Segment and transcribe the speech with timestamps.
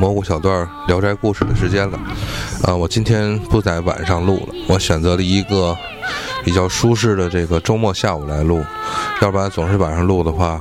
[0.00, 2.00] 蘑菇小段《聊斋故事》的时间了。
[2.62, 5.76] 啊，我今天不在晚上录了，我选择了一个
[6.42, 8.64] 比较舒适的这个周末下午来录，
[9.20, 10.58] 要不然总是晚上录的话，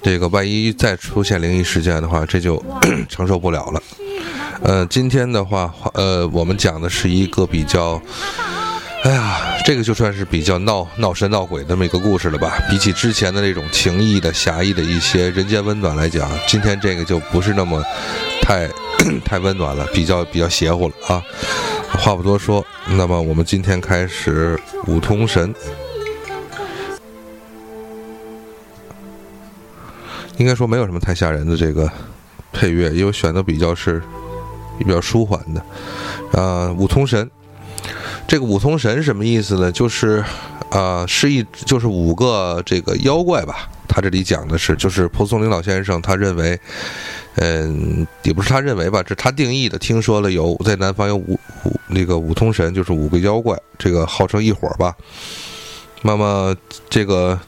[0.00, 2.62] 这个万一再出现灵异事件的话，这就
[3.10, 3.82] 承受不了了。
[4.62, 8.00] 呃，今天的话，呃，我们讲的是一个比较。
[9.02, 12.52] 哎呀，这个就算是比较闹闹神闹鬼的这么一个故事了吧？
[12.68, 17.82] 比起之前的那种情义的侠义的一些人间温暖来讲，今天这个就不是那么
[18.50, 18.68] 太
[19.24, 21.22] 太温暖了，比较比较邪乎了啊！
[22.00, 25.54] 话不多说，那么我们今天开始五通神，
[30.36, 31.88] 应该说没有什么太吓人的这个
[32.52, 34.02] 配乐，因为选的比较是
[34.80, 37.30] 比较舒缓的啊，五通神。
[38.26, 39.70] 这个五通神什么意思呢？
[39.70, 40.24] 就是，
[40.72, 43.68] 呃，是一就是五个这个妖怪吧。
[43.88, 46.58] 他这里讲的是，就是蒲松龄老先生他认为，
[47.36, 49.78] 嗯，也不是他认为吧，这他定义的。
[49.78, 54.94] 听说了有在南方有五五那个五通神，就是五个妖怪，这个号称一伙儿吧。
[56.02, 56.54] 那么
[56.88, 57.38] 这个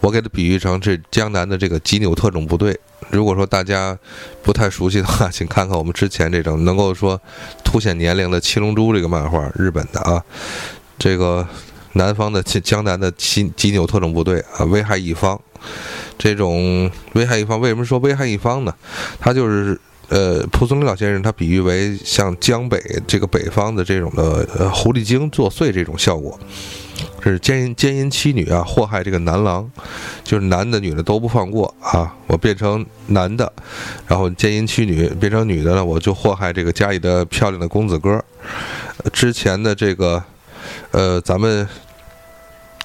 [0.00, 2.78] 我给它比喻成这江南的这个吉纽特种部队。
[3.10, 3.96] 如果说大家
[4.42, 7.20] 不太熟悉的话，请看看我们之前这种能够说
[7.62, 10.22] 凸显年龄的《七龙珠》这个漫画，日本的啊，
[10.98, 11.46] 这个
[11.96, 15.40] 南方的江南的吉吉纽特种部队啊，危害一方。
[16.16, 18.74] 这种危害一方，为什么说危害一方呢？
[19.18, 26.38] 他就是呃，蒲松龄老先生他比喻为像江北这个北方的这种的呃狐狸精作祟这种效果。
[27.22, 29.68] 是奸淫奸淫妻女啊，祸害这个男郎，
[30.22, 32.14] 就是男的女的都不放过啊！
[32.28, 33.52] 我变成男的，
[34.06, 38.24] 然后奸淫妻女变成女的了，我就祸害这个家里的漂亮的公子哥。
[39.12, 40.22] 之前的这个，
[40.92, 41.68] 呃，咱们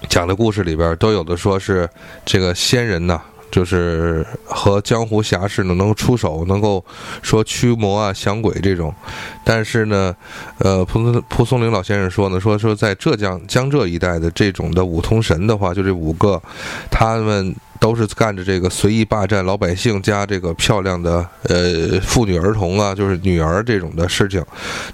[0.09, 1.89] 讲的故事里边都有的说是
[2.25, 3.21] 这个仙人呐。
[3.51, 6.81] 就是和江湖侠士呢，能够出手，能够
[7.21, 8.95] 说驱魔啊、降鬼这种。
[9.43, 10.15] 但是呢，
[10.59, 16.41] 呃，蒲松蒲松龄老先生说呢，说说在浙江江浙一带的这种的五通神的话，就这五个，
[16.89, 17.53] 他们。
[17.81, 24.45] 都是干着这个随意霸占老百姓家这个漂亮的呃妇女儿童啊，就是女儿这种的事情。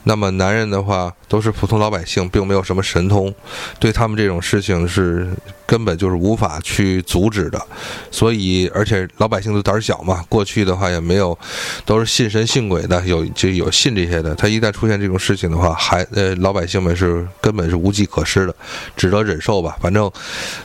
[0.03, 3.31] 那么男人的话都是普通老百姓，并没有什么神通，
[3.77, 5.27] 对他们这种事情是
[5.65, 7.61] 根本就是无法去阻止的。
[8.09, 11.37] 所以，而且老百姓都胆小嘛，过去的话也没有，
[11.83, 14.33] 都是信神信鬼的，有就有信这些的。
[14.35, 18.55] 他一旦出现这种事情的话，还呃老百姓们是根本是无计可施的，
[18.95, 19.75] 只得忍受吧。
[19.81, 20.09] 反正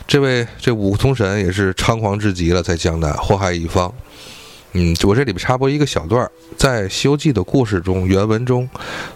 [0.06, 2.12] 这位这五通神也是猖狂。
[2.19, 3.93] 至极了，在江南祸害一方。
[4.75, 8.67] 嗯，我这里边插播一个小段儿，在《西游记》的故事中，原文中，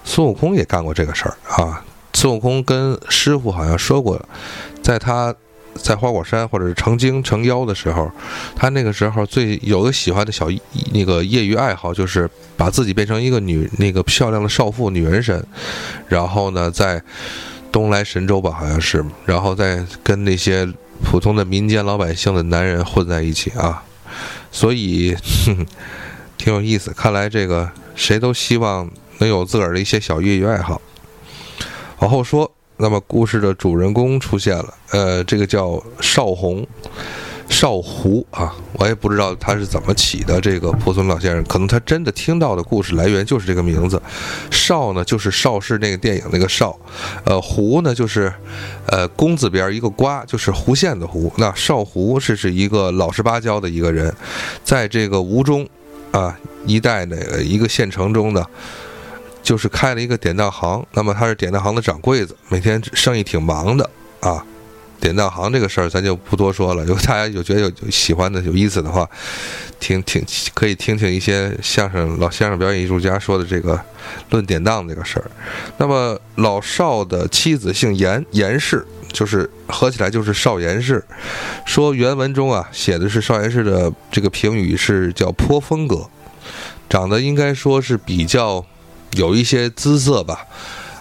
[0.05, 1.83] 孙悟空也干过这个事儿啊。
[2.13, 4.23] 孙悟空跟师傅好像说过，
[4.83, 5.35] 在他
[5.75, 8.11] 在花果山或者是成精成妖的时候，
[8.55, 10.47] 他那个时候最有个喜欢的小
[10.93, 15.43] 那个业余爱好，就是把自己变成一个女那个漂亮的少妇女人身，
[16.07, 17.03] 然后呢，在
[17.73, 20.69] 东来神州吧，好像是，然后再跟那些。
[21.03, 23.83] 普通的民间老百姓的男人混在一起啊，
[24.51, 25.17] 所以
[26.37, 26.93] 挺有意思。
[26.93, 30.81] 看来这个谁都希望能有自个儿的一些小业余爱好。
[32.01, 36.67] 往后说，那么故事的主人公出现了，呃，这个叫邵红。
[37.49, 40.41] 少胡啊，我也不知道他是怎么起的。
[40.41, 44.01] 这个蒲松老先生，可能他真的听到的故事来源就是这个名字。
[44.51, 46.77] 少呢，就是邵氏那个电影那个邵，
[47.25, 48.33] 呃，胡呢，就是
[48.89, 51.31] 呃公字边一个瓜，就是弧线的弧。
[51.37, 54.13] 那少胡是是一个老实巴交的一个人，
[54.65, 55.67] 在这个吴中
[56.11, 58.45] 啊一带那个一个县城中呢，
[59.43, 60.85] 就是开了一个典当行。
[60.93, 63.89] 那么他是典当行的掌柜子，每天生意挺忙的
[64.21, 64.45] 啊。
[65.01, 66.85] 典当行这个事儿，咱就不多说了。
[66.85, 69.09] 如果大家有觉得有喜欢的、有意思的话，
[69.79, 73.81] 听听可以听听一些相声老相声表演艺术家说的这个
[74.31, 75.31] 论典当这个事儿。
[75.77, 81.05] 那么老少的妻子姓严，严氏就是合起来就是少严氏。
[81.65, 86.09] 说原文中啊写的是少严氏的这个评语是叫颇风格，
[86.89, 88.65] 长得应该说是比较
[89.13, 90.47] 有一些姿色吧，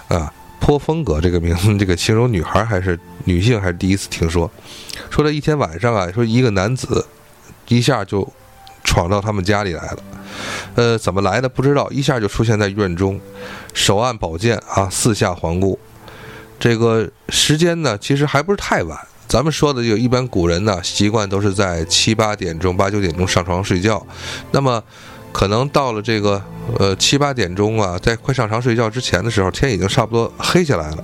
[0.09, 0.31] 啊。
[0.65, 4.49] 颇风格这个名字， 这个形容女孩还是女性还是第一次听说。
[5.11, 7.05] 说这一天晚上啊，说一个男子
[7.67, 8.27] 一下就
[8.83, 9.97] 闯到他们家里来了。
[10.73, 13.21] 呃，怎么来的不知道，一下就出现在院中，
[13.75, 15.77] 手按宝剑啊，四下环顾。
[16.59, 18.99] 这个时间呢，其实还不是太晚。
[19.27, 24.03] 咱们说的就一般古人呢，习惯都是在七八点钟、八九点钟上床睡觉。
[24.49, 24.83] 那么
[25.35, 26.41] 可能到了这个
[26.79, 31.03] 呃七八点钟啊，在快上床睡觉之前的时候，天已经差不多黑下来了，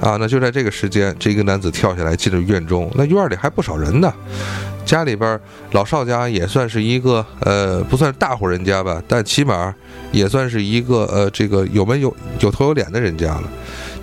[0.00, 4.14] 啊，那就在这个时间，这一个男子跳下来进了院中，那院里还不少人呢。
[4.84, 5.40] 家里边
[5.72, 9.74] 老邵家也算是一个呃，不算是大户人家吧，但起码
[10.12, 13.50] 也算是一个呃，这个有门有有头有脸的人家了。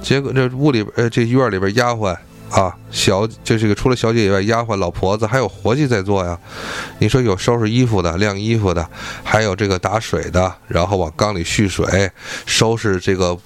[0.01, 2.13] 结果这屋里呃，这院里边丫鬟
[2.51, 6.37] 啊，小就这个除了小姐以外，丫鬟、老婆子还有活计在做呀。
[6.99, 8.85] 你说有收拾衣服的、晾衣服的，
[9.23, 12.11] 还有这个打水的，然后往缸里蓄水，
[12.45, 13.37] 收拾这个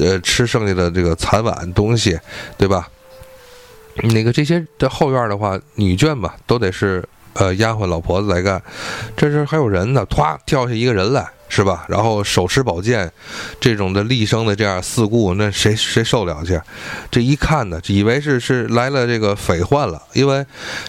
[0.00, 2.18] 呃吃剩下的这个残碗东西，
[2.56, 2.88] 对吧？
[4.02, 8.62] 那个这些的后院的话，女眷吧，都得是呃丫鬟老婆子来干。
[9.16, 11.84] 这时还有人呢，唰跳下一个人来，是吧？
[11.88, 13.10] 然后手持宝剑，
[13.60, 16.60] 这种的厉声的这样四顾，那谁谁受了去？
[17.10, 20.44] 这一看呢，以为是是来了这个匪患了，因为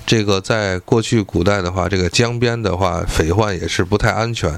[0.06, 4.58] 这个在过去古代的话，这个江边的话，匪患也是不太安全。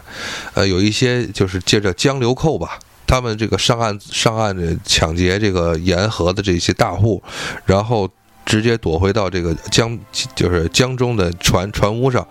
[0.54, 2.80] 呃，有一些就是借着江流寇吧。
[3.06, 7.22] 他们这个上岸上岸的抢劫这个沿河的这些大户，
[7.66, 8.10] 然后。
[8.47, 9.95] 直接躲回到这个江，
[10.33, 12.27] 就是江中的船船坞上，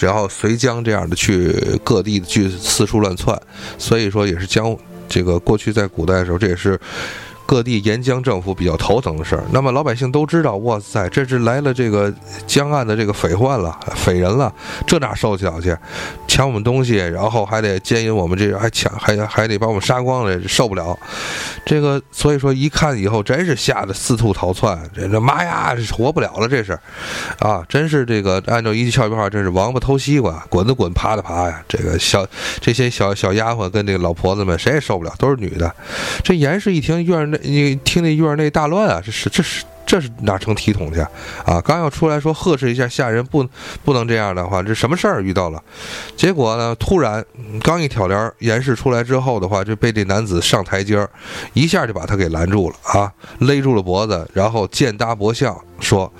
[0.00, 1.54] 然后随江这样的去
[1.84, 3.40] 各地去四处乱窜，
[3.78, 4.76] 所以说也是江
[5.08, 6.80] 这个过去在古代的时候，这也是。
[7.48, 12.12] 各地沿江政府比较头疼的事儿，那么老百姓都知道，哇塞，这是来了这个
[12.46, 14.52] 江岸的这个匪患了，匪人了，
[14.86, 15.74] 这哪受得了去？
[16.26, 20.94] 抢我们东西，然后还得奸淫我们，这还抢，还还得把我们杀光了，受不了。
[21.64, 26.78] 这个所以说一看以后，真是吓得四处逃窜，这这妈呀，这活不了了，这是，
[27.38, 31.64] 啊，真是这个按照一句俏皮话，这是王八偷西瓜，滚的滚，爬的爬呀。
[31.66, 32.26] 这个小
[32.60, 35.74] 这些小小丫鬟跟这个老婆子们谁也受不了，都是女的。
[36.22, 37.37] 这严氏一听院内。
[37.42, 39.02] 你听那院内大乱啊！
[39.04, 41.00] 这是这是这是哪成体统去
[41.46, 41.60] 啊？
[41.64, 43.46] 刚要出来说呵斥一下下人，不
[43.84, 45.62] 不能这样的话，这什么事儿遇到了？
[46.14, 47.24] 结果呢，突然
[47.62, 51.08] 刚一挑帘，严氏出来之后的话，就被这男子上台阶儿，
[51.54, 56.12] 一下就把他给拦住了啊，勒住了脖子，然后剑搭脖项说：“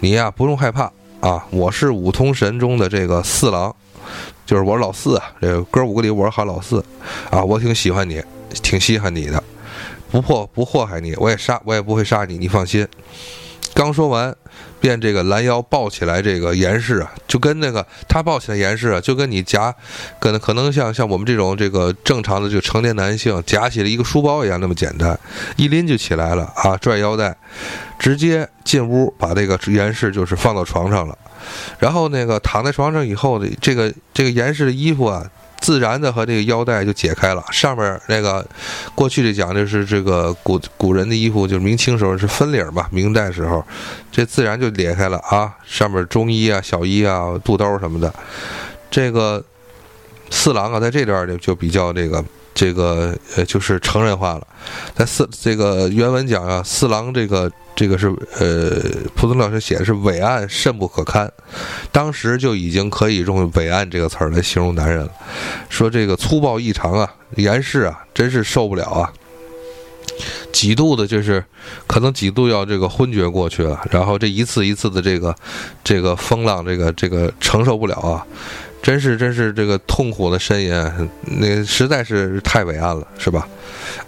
[0.00, 3.74] 你呀，不用害怕啊，我是五通神中的这个四郎，
[4.46, 6.82] 就是我老四啊，这个哥五个里我是好老四
[7.30, 8.22] 啊，我挺喜欢你，
[8.62, 9.42] 挺稀罕你的。”
[10.12, 12.86] 不破不祸害你，我也杀我也不会杀你，你放心。
[13.74, 14.36] 刚说完，
[14.78, 19.74] 便这个拦腰抱起来这个严氏啊，就跟那个他抱起来严氏啊，就跟你夹，
[20.20, 25.18] 跟可能像像我们这种这个正常的就成年男性夹起了一个书包一样那么简单，
[25.56, 27.34] 一拎就起来了啊，拽腰带，
[27.98, 31.16] 直接进屋把这个严氏就是放到床上了，
[31.78, 35.26] 然后那个躺在床上以后的这个这个严氏的衣服啊。
[35.62, 38.44] 自然的和这个腰带就解开了，上面那个
[38.94, 43.64] 过去的讲就是这个古古人的衣服，就是明清时候是分领吧，明代时候
[44.10, 48.12] 这自然就裂开了啊，上面中衣啊、小衣啊、肚兜什么的。
[48.90, 49.42] 这个
[50.28, 52.22] 四郎啊，在这段就就比较这个。
[52.54, 54.46] 这个呃，就是成人化了。
[54.94, 58.80] 在四这个原文讲啊，四郎这个这个是呃，
[59.14, 61.30] 蒲松老师写的是伟岸甚不可堪，
[61.90, 65.10] 当时就已经可以用伟岸这个词儿来形容男人了。
[65.68, 69.12] 说这个粗暴异常啊，严氏啊，真是受不了啊，
[70.52, 71.42] 几度的就是
[71.86, 73.80] 可能几度要这个昏厥过去了。
[73.90, 75.34] 然后这一次一次的这个
[75.82, 78.26] 这个风浪，这个这个承受不了啊。
[78.82, 83.46] 真是真是这个痛苦的呻吟，那实在是太伟岸了，是吧？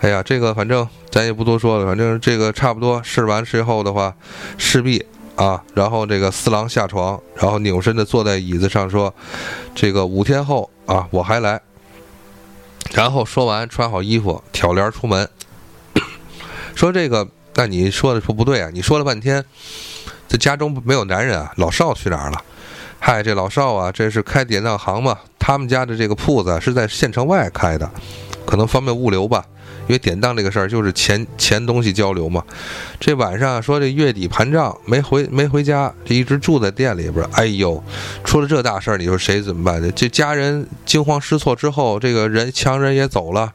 [0.00, 4.12] 哎呀，这个反正咱也不多说了，反正这个差不多试完之后的话，
[4.58, 5.04] 势必
[5.36, 9.14] 啊，然后这个四郎下床，然后扭身的坐在椅子上说
[9.76, 11.60] ：“这个五天后啊，我还来。”
[12.92, 15.28] 然后说完，穿好衣服，挑帘出门，
[16.74, 18.70] 说：“这个，那你说的说不对啊？
[18.72, 19.44] 你说了半天，
[20.28, 21.52] 这家中没有男人啊？
[21.56, 22.42] 老少去哪儿了？”
[23.06, 25.18] 嗨，这老少啊，这是开典当行嘛？
[25.38, 27.86] 他们家的这个铺子是在县城外开的，
[28.46, 29.44] 可能方便物流吧。
[29.86, 32.42] 因为典当这个事儿就是钱钱东西交流嘛。
[32.98, 37.22] 这晚上说这月底盘账没回没回家，这一直住在店里边。
[37.32, 37.84] 哎呦，
[38.24, 39.92] 出了这大事儿，你说谁怎么办？
[39.94, 43.52] 这家人惊慌失措之后，这个人强人也走了。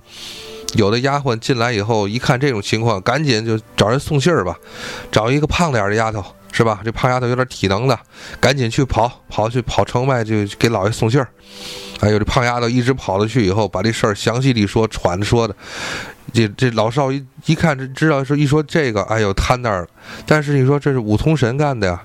[0.75, 4.56] 有的丫鬟进来以后，一看这种情况，赶紧就找人送信儿吧，
[5.12, 6.24] 找一个胖点儿的丫头。
[6.60, 6.82] 是吧？
[6.84, 7.98] 这胖丫头有点体能的，
[8.38, 11.25] 赶紧去跑，跑去跑城外，就给老爷送信儿。
[12.01, 15.56] 哎呦，这胖丫头一直跑了去以后，把这事儿详细地说，喘着说的。
[16.34, 19.88] 这这老少一一看，这知道说一说这个，哎呦，瘫那儿了。
[20.25, 22.04] 但是你说这是五通神干的呀？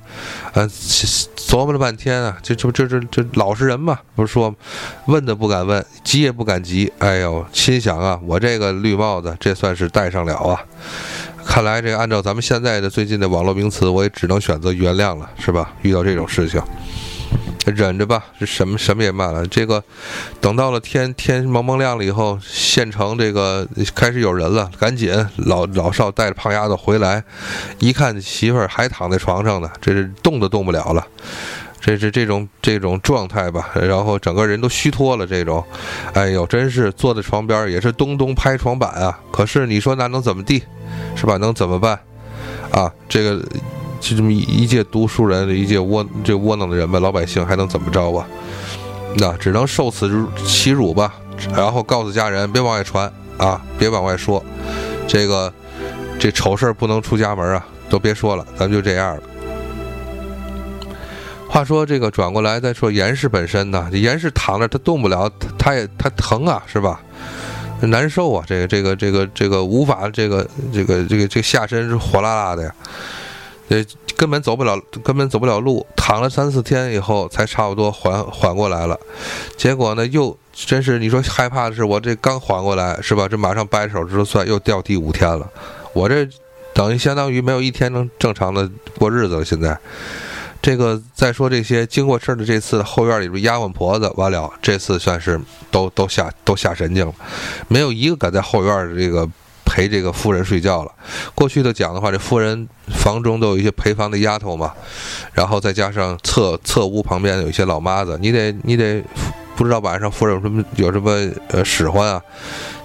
[0.52, 4.54] 呃，琢磨了半天啊，这这这这这老实人嘛，不是说
[5.06, 6.92] 问的不敢问，急也不敢急。
[7.00, 10.62] 哎呦，心想啊，我这个绿帽子，这算是戴上了啊。
[11.46, 15.72] 看来这按照咱们现在的最近的网络名词，我也只能选择原谅了，是吧？
[15.82, 16.60] 遇到这种事情，
[17.64, 19.46] 忍着吧，这什么什么也办了。
[19.46, 19.82] 这个
[20.40, 27.22] 等到了天天蒙蒙亮了以后，县城这个开始有人了，赶紧老老少带着胖丫头回来，
[27.78, 31.06] 一看媳妇儿还躺在床上呢，这是动都动不了了。
[31.84, 35.26] 这是这种这种状态吧，然后整个人都虚脱了。
[35.26, 35.62] 这种，
[36.14, 39.20] 哎呦，真是坐在床边也是咚咚拍床板啊。
[39.30, 40.62] 可是你说那能怎么地，
[41.14, 41.36] 是吧？
[41.36, 42.00] 能怎么办？
[42.70, 43.38] 啊，这个
[44.00, 48.26] 就这么一介读书人，一介窝这窝囊的人吧，老百姓还能怎么着啊？
[49.16, 51.14] 那只能受此欺辱吧。
[51.54, 54.42] 然后告诉家人别往外传啊，别往外说，
[55.06, 55.52] 这个
[56.18, 59.22] 这丑事不能出家门啊，都别说了，咱们就这样了。
[61.54, 67.00] 话说这个转过来再说严氏本身呢，严氏躺着他动不了，他也他疼啊，是吧？
[67.82, 72.74] 难受啊，这个这个这个这个无法这个这个这个这个下身是火辣辣的呀，
[73.68, 78.98] 这根本走不了，根本走不了路，躺了三四天以后才差不多缓缓过来了。
[79.56, 83.28] 结果呢，又真是你说害怕的是，我这刚缓过来是吧？
[83.28, 85.48] 这马上掰手指头算又掉第五天了，
[85.92, 86.28] 我这
[86.74, 88.68] 等于相当于没有一天能正常的
[88.98, 89.78] 过日子了，现在。
[90.64, 95.38] 这个再说这些经过事儿的这次后院里边丫鬟婆子完了，这次算是
[95.70, 97.12] 都都下都下神经了，
[97.68, 99.28] 没有一个敢在后院这个
[99.66, 100.90] 陪这个夫人睡觉了。
[101.34, 104.72] 过去的讲的话，这夫人房中都有一些陪房的丫头嘛，
[105.34, 109.04] 然后再加上侧侧屋旁边有一些老妈子，你得你得
[109.56, 111.10] 不知道晚上夫人有什么有什么
[111.48, 112.22] 呃使唤啊。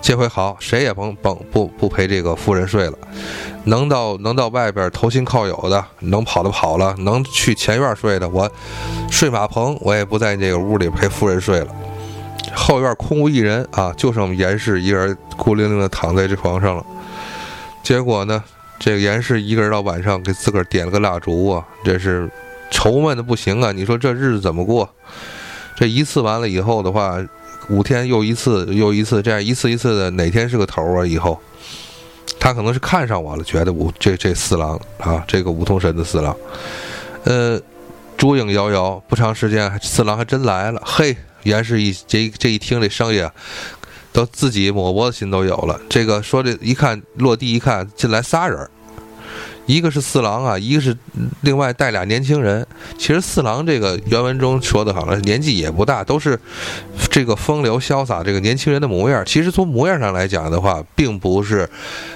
[0.02, 2.98] 这回好，谁也甭甭不不陪这个夫人睡了。
[3.66, 8.50] 能到能到外边投心靠友的，能跑的跑了，能去前院睡的，我
[9.12, 11.68] 睡马棚，我也不在这个屋里陪夫人睡了。
[12.56, 16.86] 后院空无一人啊，就剩严氏一个人孤零零的躺在这床上了。
[17.84, 18.42] 结果呢，
[18.80, 22.30] 这个严氏一个人到晚上给自个儿点了个蜡烛啊，这是
[22.72, 23.74] 愁闷的不行啊。
[23.74, 24.90] 你说这日子怎么过？
[25.79, 27.17] 这一次完了以后的话，
[27.69, 31.05] 五天又一次又一次，这样一次一次的，哪天是个头啊？
[31.05, 31.39] 以后。
[32.38, 36.36] 他可能是看上我了，觉得武这这四郎啊，这个五通神的四郎，
[37.24, 37.57] 呃，
[38.17, 40.81] 烛影摇摇，不长时间，四郎还真来了。
[40.86, 43.25] 嘿，严氏一这这一听这声音，
[44.12, 45.79] 都自己抹脖子心都有了。
[45.89, 48.69] 这个说这一看落地一看进来仨人。
[49.70, 50.98] 一个是四郎啊，一个是
[51.42, 52.66] 另外带俩年轻人。
[52.98, 56.38] 其实四郎这个原文中说的好了，年纪也不大，都是
[57.12, 59.24] 这个风流潇洒这个年轻人的模样。
[59.24, 61.70] 其实从模样上来讲的话，并不是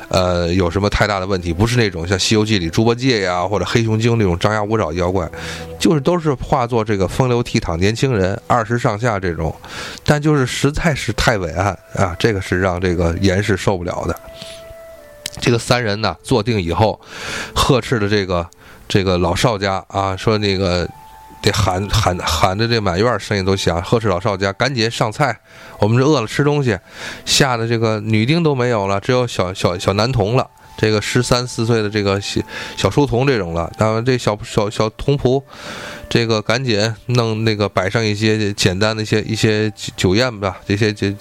[0.10, 5.30] 呃有什么太大的问题，不是那种像《西游记》里猪八戒呀或者黑熊精那种张牙舞爪妖怪，
[5.78, 9.56] 就是都是化作这个风流倜傥年轻人，二十上下这种。
[10.04, 14.20] 但就是实在是太伟岸啊，这个是让这个严氏受不了的。
[15.40, 17.00] 这个三人呢，坐定以后，
[17.56, 18.48] 呵斥的这个
[18.88, 20.88] 这个老邵家啊，说那个
[21.42, 25.38] 得喊喊喊的这满院声音都响，呵斥老邵家赶紧上菜，
[25.80, 26.78] 我们这饿了吃东西，
[27.26, 30.50] 吓得这个女丁都没有了，只有小小小男童了。
[30.78, 32.42] 这个十三四岁的这个小
[32.76, 35.42] 小书童这种了，当然这小小小童仆，
[36.10, 41.16] 这个赶紧弄那个摆上一些简单的一些一些酒宴吧，这些这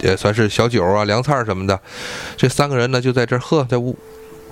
[0.00, 1.80] 也算是小酒啊、凉菜什么的。
[2.36, 3.96] 这三个人呢就在这喝，在屋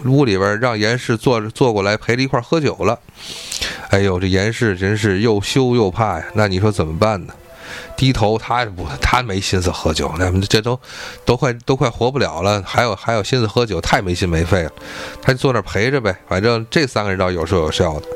[0.04, 2.98] 屋里边让严氏坐着坐过来陪着一块喝酒了。
[3.90, 7.34] 哎呦，这严氏真是又羞又怕呀，那你说怎么办呢？
[7.96, 10.12] 低头，他不，他没心思喝酒。
[10.18, 10.78] 那这都，
[11.24, 14.70] 都快都快活不了了，还有还有心思喝酒，太没心没肺了。
[15.22, 18.06] 他就坐那陪着呗，反正这三个人倒有说有笑的。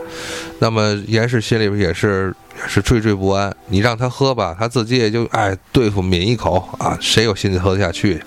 [0.59, 3.55] 那么严氏心里边也是也是惴惴不安。
[3.69, 8.23] 你让他喝吧，他自己也就哎对付抿一口啊，谁有心思喝得下去？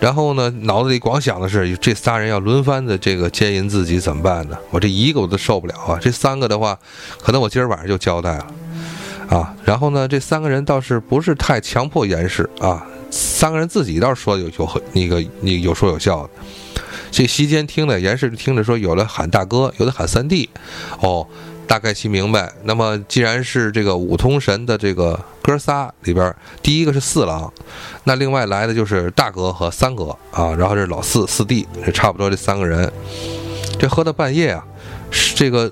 [0.00, 4.58] 然后呢，脑子里光想的是这仨人要轮番的这个奸淫自己怎么办呢？
[4.70, 5.98] 我这一个我都受不了啊！
[5.98, 6.78] 这三个的话，
[7.22, 8.46] 可能我今儿晚上就交代了。
[9.28, 16.30] 啊，然后呢，这三个人倒是不是太强迫严氏啊，三个人自己倒是说有有那个你有说有笑的。
[17.10, 20.50] 这席间听的严氏听着说，有的喊大哥，有的喊三弟，
[20.98, 21.24] 哦，
[21.66, 22.52] 大概其明白。
[22.64, 27.52] 那么既然是这个五通神的这个哥仨里边，第一个是四郎，
[28.02, 32.92] 那另外来的就是大哥和三哥啊，然后是老四四弟，差不多这三个人，
[33.78, 34.66] 这喝到半夜啊。
[35.36, 35.70] 这个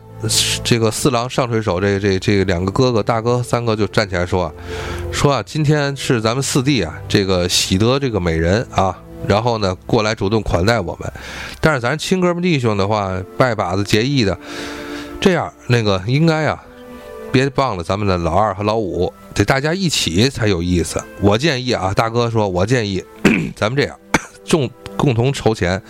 [0.62, 4.52] 这个四郎上垂手，这这这两个哥哥大哥三哥就站起来说啊，
[5.12, 11.12] 说啊，今天是咱们四弟啊，这个喜得这个美人啊，然后呢过来主动款待我们，
[11.60, 14.36] 但是咱亲哥们弟兄的话，拜把子结义的，
[15.20, 16.64] 这样那个应该啊，
[17.32, 21.02] 别忘了咱们的老二和老五，得大家一起才有意思。
[21.20, 23.02] 我建议啊，大哥说，我建议
[23.56, 23.96] 咱们这样，
[24.44, 24.70] 众。
[24.96, 25.82] 共同筹钱，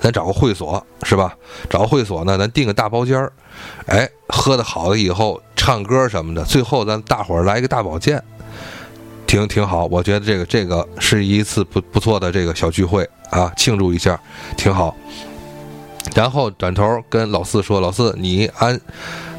[0.00, 1.36] 咱找个会所是吧？
[1.70, 3.32] 找个会所呢，咱订个大包间儿，
[3.86, 8.22] 哎，喝的好了以后唱歌什么的，最后咱大伙儿来一个大保健，
[9.26, 9.86] 挺挺好。
[9.86, 14.20] 我觉得这个这个是一次不不错的这个小聚会啊，庆祝一下，
[14.56, 14.94] 挺好。
[16.14, 18.80] 然后转头跟老四说：“老四，你安。”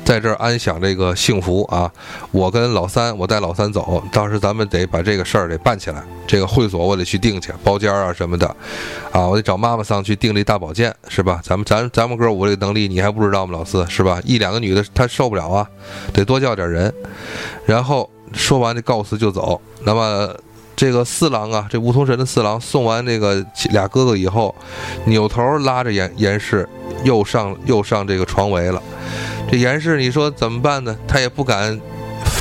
[0.10, 1.88] 在这儿安享这个幸福啊！
[2.32, 6.04] 我跟老三，我带老三走，到时咱们得把这个事儿得办起来。
[6.26, 8.48] 这个会所我得去订去，包间啊什么的，
[9.12, 11.40] 啊，我得找妈妈上去订这大保健，是吧？
[11.44, 13.56] 咱们咱咱们哥五这个能力你还不知道吗？
[13.56, 14.20] 老四是吧？
[14.26, 15.70] 一两个女的她受不了啊，
[16.12, 16.92] 得多叫点人。
[17.68, 19.62] 然后说完这告辞就走。
[19.84, 20.36] 那么
[20.80, 24.56] 这个四郎啊，这梧桐神的四郎送完这个俩哥哥以后，
[25.04, 26.66] 扭头拉着严严氏
[27.04, 28.82] 又上又上这个床围了。
[29.52, 30.96] 这严氏，你说怎么办呢？
[31.06, 31.78] 他也不敢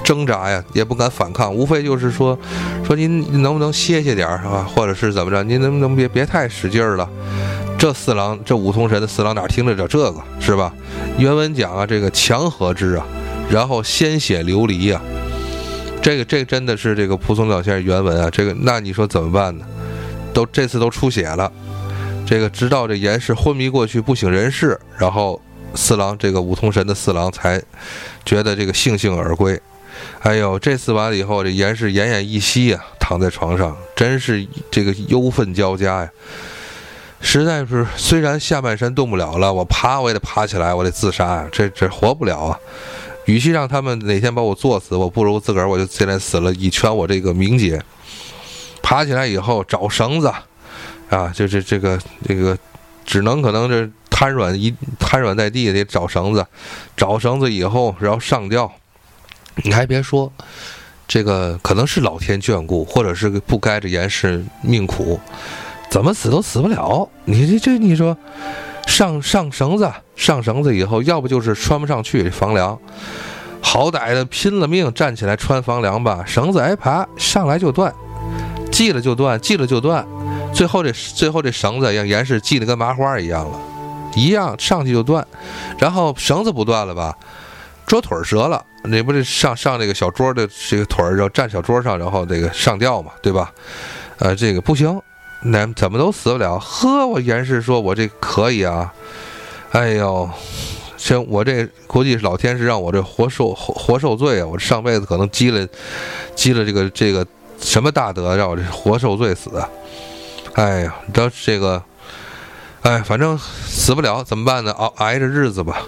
[0.04, 2.38] 挣扎呀，也不敢反抗，无非就是说，
[2.86, 4.64] 说您能不能歇歇点儿，是吧？
[4.72, 5.42] 或者是怎么着？
[5.42, 7.10] 您能不能别别太使劲儿了？
[7.76, 10.72] 这四郎，这五通神的四郎哪听得着这个，是吧？
[11.18, 13.04] 原文讲啊，这个强合之啊，
[13.50, 15.00] 然后鲜血流离呀，
[16.08, 18.30] 这个这真的是这个蒲松龄先生原文啊。
[18.30, 19.66] 这个那你说怎么办呢？
[20.32, 21.52] 都这次都出血了，
[22.26, 25.38] 这个直到这严氏昏迷过去不省人事，然后。
[25.74, 27.62] 四郎，这个五通神的四郎才
[28.24, 29.60] 觉得这个悻悻而归。
[30.20, 36.10] 哎呦，这次完了以后，这严氏奄奄一息呀，躺在床上，真是这个忧愤交加呀。
[37.20, 42.58] 实在是，虽然下半身动不了了，我爬我也得爬起来，我得自杀呀，这这活不了啊。
[43.28, 47.80] 与其让他们哪天把我作死，我不如自个儿我就现在死了，以全我这个名节。
[48.82, 50.32] 爬起来以后找绳子，
[51.10, 52.58] 啊，就这这个这个，
[53.04, 53.88] 只能可能这。
[54.10, 56.44] 瘫软一瘫软在地，得找绳子，
[56.96, 58.68] 找绳子以后，然后上吊。
[59.62, 60.32] 你还别说，
[61.06, 65.20] 这个可能是老天眷顾，或者是不该这严氏命苦，
[65.88, 67.08] 怎么死都死不了。
[67.26, 68.18] 你这这，你说
[68.88, 72.76] 上上绳子，上绳子以后，要不就是穿不上去房梁，
[73.60, 77.94] 好歹的拼了命站起来穿房梁吧，绳子挨爬上来就断，
[78.72, 80.04] 系了就断，系了就断，
[80.52, 83.60] 最后这最后这绳子让严氏系得跟麻花一样了。
[84.16, 85.24] 一样上去就断，
[85.78, 87.14] 然后绳子不断了吧？
[87.86, 93.52] 桌腿折了，那不是上上这个小桌的这个腿儿，要站小桌上，然后这个上吊嘛，对吧？
[94.18, 95.00] 呃，这个不行，
[95.42, 96.58] 那怎么都死不了。
[96.58, 98.92] 呵，我严氏说，我这可以啊。
[99.70, 100.28] 哎呦，
[100.96, 104.46] 行，我这估计老天是让我这活受活受罪啊！
[104.46, 105.66] 我上辈子可能积了
[106.34, 107.26] 积了这个这个
[107.60, 109.50] 什么大德，让我这活受罪死。
[110.54, 111.82] 哎呀，你知道这个。
[112.82, 114.72] 哎，反正死不了，怎么办呢？
[114.72, 115.82] 熬挨着日子吧。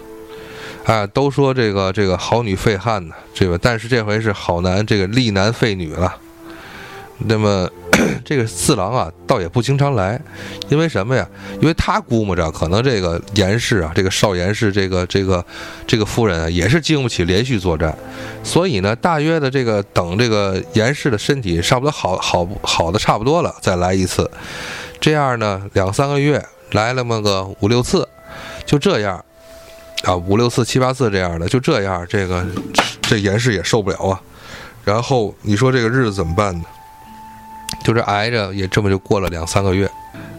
[0.85, 6.17] 哎，都说这个这个好女废汉呢，这个但是这回是好男这个力男废女了。
[7.19, 7.71] 那么
[8.25, 10.21] 这个四郎啊，倒也不经常来，
[10.69, 11.29] 因为什么呀？
[11.61, 15.45] 因为他估摸着可能这个严氏啊，这个少严氏这个这个
[15.87, 17.97] 这个夫人啊，也是经不起连续作战，
[18.43, 24.31] 所以呢，大约的这个等这个严氏的身体差不多好好好的差不多了，再来一次。
[25.01, 26.45] 这样呢，两三个月。
[26.73, 28.09] 来了么个五六次，
[28.65, 29.25] 就这样，
[30.05, 32.47] 啊，五六次、七八次这样的，就这样，这个
[33.03, 34.21] 这严氏也受不了啊。
[34.85, 36.63] 然后你说这个日子怎么办呢？
[37.85, 39.91] 就是挨着，也这么就过了两三个月。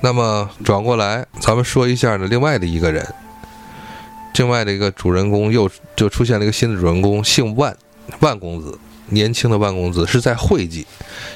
[0.02, 3.06] 那么转过来，咱们说一下呢，另外的一个人，
[4.36, 7.76] 另外的一个主人公又就出现了一个新的主人公，姓万，
[8.20, 8.78] 万公子。
[9.14, 10.88] 年轻的万公子是在会稽，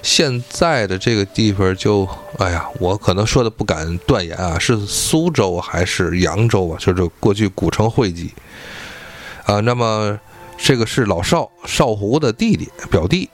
[0.02, 6.80] 现在的这个地方就，哎呀，我可能说的不敢断言啊，是苏州还是扬州啊？
[6.80, 8.34] 就是过去古城会稽
[9.44, 9.60] 啊。
[9.60, 10.18] 那么
[10.58, 13.30] 这个是老少少胡的弟弟表弟，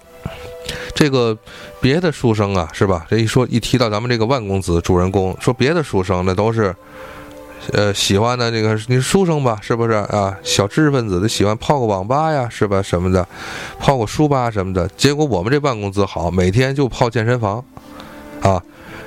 [0.94, 1.38] 这个
[1.80, 3.06] 别的书生啊，是吧？
[3.10, 6.76] 这一说一提到咱们这个万公子主人公，说别的书生那都是。
[7.74, 9.60] 呃，喜欢的这个你是书生吧？
[9.62, 10.36] 是不是啊？
[10.42, 12.82] 小知识分子的喜欢泡个网吧呀，是吧？
[12.82, 13.26] 什么的，
[13.80, 14.88] 泡个书吧什么的。
[14.98, 17.64] 结果我们这万公子好，每天就泡健身房，
[18.42, 18.60] 啊，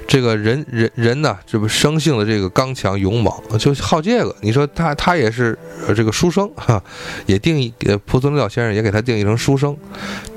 [0.07, 4.35] 这个人人人呢，这不生性的这个刚强勇猛，就好这个。
[4.41, 5.59] 你说他他也是
[5.97, 6.83] 这个书生哈，
[7.27, 9.77] 也定义呃，蒲松龄老先生也给他定义成书生。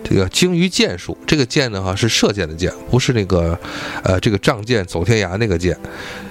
[0.03, 3.58] 这个精于箭术，这个箭呢哈是射箭的箭，不是那个
[4.03, 5.77] 呃这个仗剑走天涯那个剑。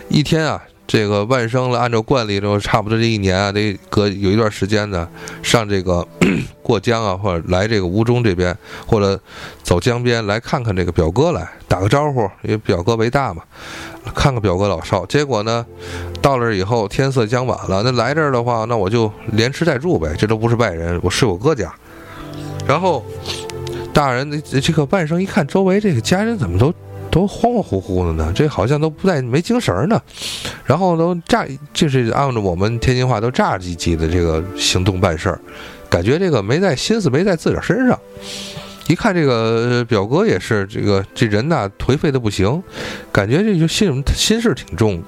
[0.08, 0.62] 一天啊。
[0.86, 5.08] 这个万生了，按照惯例，就差不多这一年啊，得隔有一段时间呢，
[5.42, 6.06] 上这个
[6.62, 9.20] 过江啊，或者来这个吴中这边，或者
[9.62, 13.42] 走江边来看看这个表哥来打个招呼，因为表哥为大嘛，
[14.14, 15.04] 看看表哥老少。
[15.06, 15.66] 结果呢，
[16.22, 21.74] 到了以后天色将晚了，那来这儿的话，那我就连吃带住呗，这都不是外人，我睡我哥家。
[22.64, 23.04] 然后
[23.92, 26.72] 大人这个万生一看周围这个家人怎么都。
[27.16, 29.98] 都恍恍惚惚的呢，这好像都不在没精神呢，
[30.66, 35.40] 然后都炸，就是按照我们天津话都炸唧唧的这个行动办事儿，
[35.88, 37.98] 感觉这个没在心思没在自个儿身上。
[38.88, 42.62] 一看这个表哥也是这个这人呐颓废的不行，
[43.10, 45.02] 感觉这就心心事挺重。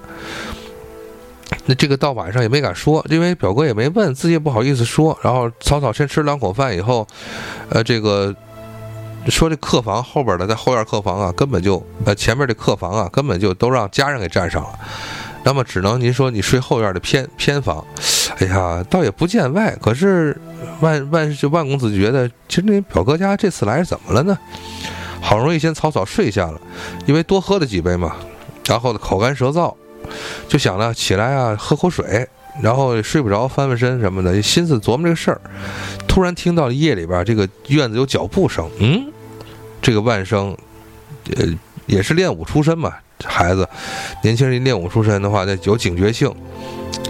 [1.66, 5.18] 那这个到晚上也没敢说，因为表哥也没问，自己也不好意思说。
[5.22, 7.06] 然后草草先吃两口饭以后，
[7.68, 8.34] 呃，这个
[9.30, 14.70] 说这客房后边的在后院客房啊，根本就呃前面这客房啊，根本就都让家人给占上了。
[15.44, 17.84] 那么只能您说你睡后院的偏偏房，
[18.38, 19.74] 哎呀，倒也不见外。
[19.80, 20.38] 可是
[20.80, 24.38] 万万就万公子觉得，其实那表哥家这次来是怎么了呢？
[25.20, 26.60] 好容易先草草睡下了，
[27.06, 28.16] 因为多喝了几杯嘛，
[28.66, 29.74] 然后呢口干舌燥。
[30.48, 32.26] 就想了起来啊，喝口水，
[32.62, 35.38] 然后睡不着，翻翻身什么的，心思琢磨这个事儿。
[36.06, 39.12] 突然听到夜里边这个院子有脚步声，嗯，
[39.80, 40.56] 这个万生，
[41.36, 41.46] 呃，
[41.86, 42.92] 也是练武出身嘛，
[43.24, 43.68] 孩子，
[44.22, 46.32] 年轻人练武出身的话，那有警觉性。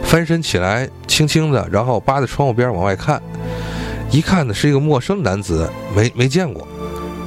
[0.05, 3.21] 翻身起来，轻轻的，然后扒在窗户边往外看，
[4.11, 6.67] 一看呢是一个陌生男子，没没见过。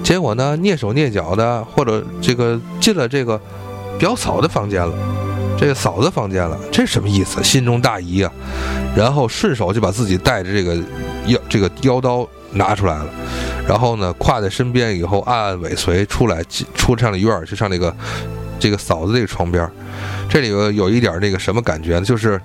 [0.04, 3.39] 结果呢，蹑手蹑脚的，或者这个进了这个
[3.99, 4.93] 表嫂的房间了。
[5.60, 7.43] 这个嫂子房间了，这什么意思？
[7.43, 8.34] 心中大疑啊，
[8.95, 10.75] 然后顺手就把自己带着这个
[11.27, 13.10] 腰这个腰刀拿出来了，
[13.68, 16.44] 然后呢挎在身边以后暗暗尾随出来，
[16.76, 17.96] 出上了院儿，就上那个
[18.60, 19.72] 这个嫂子这个床边儿
[20.30, 22.02] 这里有有一点那个什么感觉呢？
[22.02, 22.40] 就是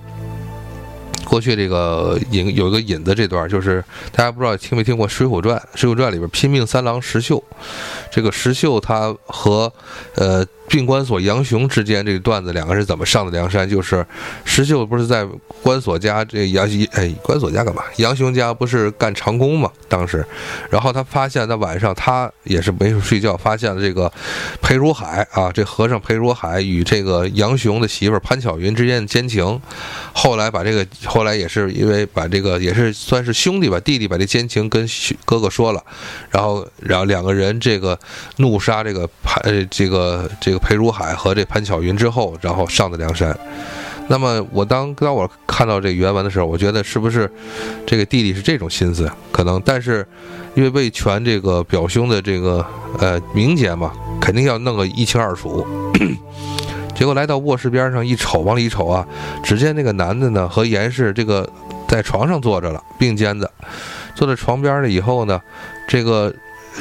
[1.25, 5.57] 过去这个引有一个引子这段，就是大家不知道听没听过《水浒传》？
[5.75, 7.43] 《水浒传》里边拼命三郎石秀，
[8.11, 9.71] 这个石秀他和
[10.15, 10.45] 呃。
[10.67, 13.67] 病关索杨雄之间这个段子，两个人怎么上的梁山？
[13.67, 14.05] 就是
[14.43, 15.25] 石秀不是在
[15.63, 17.81] 关索家这杨哎关索家干嘛？
[17.95, 19.71] 杨雄家不是干长工嘛？
[19.87, 20.25] 当时，
[20.69, 24.11] 然后他发现，在晚上他也是没睡觉，发现了这个
[24.61, 29.61] 裴如海啊，这和尚裴如海与这个杨雄的媳妇潘巧云之间的奸情。
[30.11, 34.85] 后来把这个后来也是因为把这个也是算是兄弟吧，弟弟把这奸情跟
[35.23, 35.81] 哥哥说了，
[36.29, 37.97] 然后然后两个人这个
[38.35, 40.56] 怒杀这个潘这个这个。
[40.57, 43.37] 裴如海和这潘巧云之后，然后上的梁山。
[44.09, 47.29] 那么我当当我看到这原文的时候，我觉得是不是
[47.85, 49.11] 这个弟弟是这种心思？
[49.33, 50.07] 可能，但是
[50.55, 52.65] 因为为全这个表兄的这个
[52.99, 53.91] 呃名节嘛，
[54.21, 55.67] 肯定要弄个一清二楚。
[56.95, 59.05] 结果来到卧室边上一瞅，往里一瞅啊，
[59.43, 61.47] 只见那个男的呢和严氏这个
[61.87, 63.51] 在床上坐着了，并肩的
[64.15, 65.41] 坐在床边了以后呢，
[65.87, 66.33] 这个。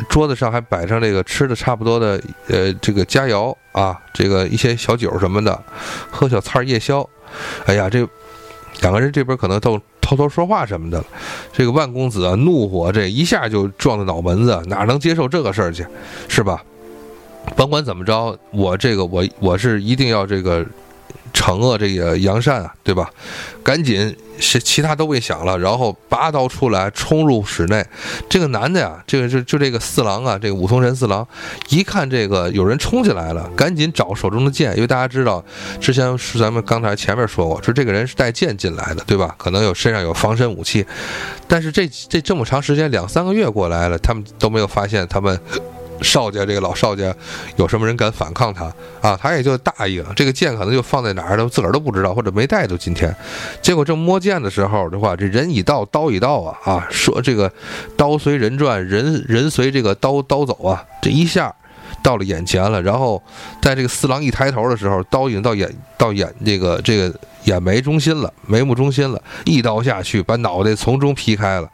[0.09, 5.63] 桌子上还摆上这个吃的差不多的，呃，这个佳肴啊，这个一些小酒什么的，
[6.11, 7.09] 喝小菜夜宵。
[7.65, 8.07] 哎呀，这
[8.81, 11.05] 两个人这边可能都偷偷说话什么的。
[11.53, 15.87] 这个万公子啊，怒火这一下就撞到脑门子，哪能接受这个事儿去，
[16.29, 16.63] 是吧？
[17.55, 20.65] 甭管怎么着，我这个我我是一定要这个。
[21.33, 23.11] 惩恶这个杨善啊，对吧？
[23.63, 27.85] 赶紧是其他都未想了，然后拔刀出来冲入室内。
[28.29, 31.27] 这个男的呀，这个就就这个四郎啊，这个五通神四郎，
[31.69, 35.45] 一看这个有人冲进来了，赶紧找手中的剑，因为大家知道，
[35.81, 39.35] 之前是咱们刚才前面说过，说这个人是带剑进来的，对吧？
[39.39, 40.87] 可能有身上有防身武器，
[41.49, 45.41] 但是这这这么长时间两三个月过来了，他们都没有发现他们。
[46.03, 47.15] 少家这个老少家，
[47.57, 48.65] 有什么人敢反抗他
[49.01, 49.19] 啊？
[49.21, 50.05] 他也就答应。
[50.15, 53.15] 这个剑可能就放在哪儿了，自个儿都不知道，或者没带到今天。
[53.63, 56.87] 结果正摸剑的时候的话，这人已到，刀已到啊啊！
[56.91, 57.51] 说这个
[57.97, 60.85] 刀随人转，人 人随这个刀刀走啊。
[61.01, 61.55] 这一下
[62.03, 63.23] 到了眼前了，然后
[63.63, 67.13] 在这个四郎一抬头的时候，刀已经到眼到眼这个这个
[67.45, 71.69] 眼眉中心了，眉目中心了，一刀下去，把脑袋从中劈开了。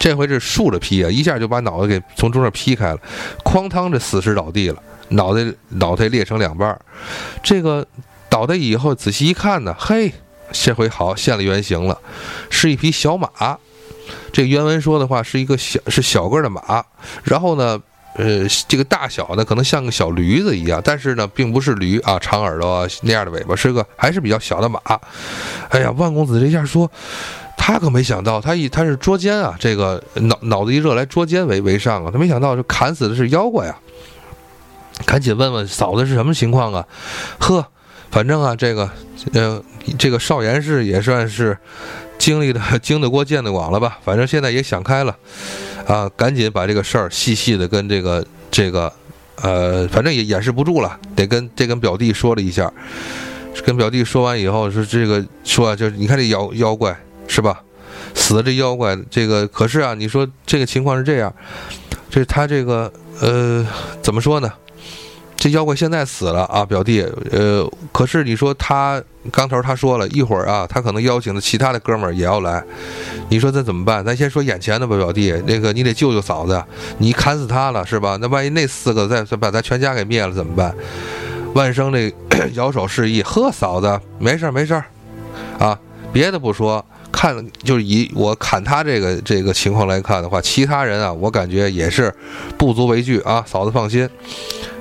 [0.00, 2.98] 这回是竖着劈啊，一下就把脑袋给从中间劈开了，
[3.44, 6.80] 哐当，这死尸倒地了，脑袋脑袋裂成两半儿。
[7.42, 7.86] 这个
[8.30, 10.10] 倒地以后仔细一看呢，嘿，
[10.52, 12.00] 这回好现了原形了，
[12.48, 13.28] 是一匹小马。
[14.32, 16.82] 这原文说的话是一个小是小个的马，
[17.22, 17.78] 然后呢，
[18.14, 24.80] 呃，这个大小呢可能像个小驴子一样，但是呢并不是驴啊，长耳朵那样的尾巴，是个还是比较小的马。
[25.68, 26.90] 哎呀，万公子这下说。
[27.72, 33.78] 他可没想到，他一他是捉奸啊，这个脑脑子一热来捉奸为为上啊，他没想到这砍死的是妖怪啊，
[35.06, 36.84] 赶紧问问嫂子是什么情况啊？
[37.38, 37.64] 呵，
[38.10, 38.90] 反正啊，这个
[39.34, 39.62] 呃，
[39.96, 41.56] 这个少严氏也算是
[42.18, 45.16] 经历的 经得过见得广了吧，反正现在也想开了
[45.86, 48.92] 啊，赶紧把这个事儿细细的跟这个这个
[49.42, 52.72] 呃，反正也掩饰不住了，得跟这跟表弟说了一下，
[53.64, 56.98] 跟表弟说完以后说这个说啊就是你看这妖妖怪。
[57.30, 57.62] 是吧？
[58.12, 61.32] 死的这妖怪，这个可是啊，你说这个情况是这样，
[62.10, 63.64] 这他这个呃，
[64.02, 64.52] 怎么说呢？
[65.36, 72.62] 这妖怪现在死了啊，表弟，呃，可是你说他刚头他说了一会儿啊，他可能邀请的其他的哥们儿也要来，
[73.30, 74.04] 你说这怎么办？
[74.04, 76.62] 咱先说眼前的吧，表弟，那个你得救救嫂子，
[76.98, 78.18] 你砍死他了是吧？
[78.20, 80.74] 那万一那四个再再把咱全家给灭了怎么办？
[81.54, 82.12] 万生这
[82.52, 84.84] 摇手示意，呵，嫂子，没事儿没事儿
[85.58, 85.78] 啊，
[86.12, 92.12] 别的不说，看就是以我砍他这个这个情况来看的话，其他人啊，我感觉也是
[92.56, 94.08] 不足为惧啊，嫂子放心。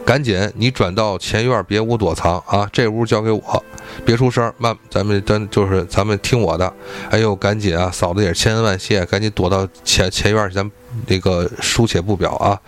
[0.05, 2.67] 赶紧，你转到前院别屋躲藏啊！
[2.73, 3.63] 这屋交给我，
[4.03, 4.51] 别出声。
[4.57, 6.73] 慢，咱们咱就是咱们听我的。
[7.11, 7.91] 哎呦，赶紧啊！
[7.93, 10.71] 嫂子也是千恩万谢，赶紧躲到前前院去，咱
[11.07, 12.59] 那个书且不表啊。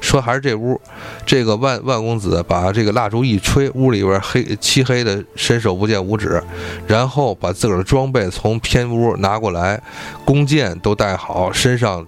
[0.00, 0.80] 说还是这屋，
[1.24, 6.42] 这个万万公子把这个蜡烛一吹，屋里边黑漆黑的，伸手不见五指。
[6.86, 9.80] 然后把自个儿的装备从偏屋拿过来，
[10.24, 12.06] 弓箭都带好，身上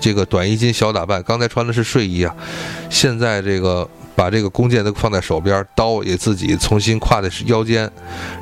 [0.00, 1.22] 这个短衣襟小打扮。
[1.22, 2.34] 刚才穿的是睡衣啊，
[2.88, 3.88] 现在这个。
[4.16, 7.90] 把这个弓箭都放在手边，刀也自己重新挎在腰间，